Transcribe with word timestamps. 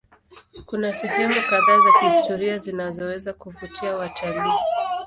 Kuna 0.65 0.93
sehemu 0.93 1.35
kadhaa 1.49 1.79
za 1.79 1.91
kihistoria 2.01 2.57
zinazoweza 2.57 3.33
kuvutia 3.33 3.95
watalii. 3.95 4.53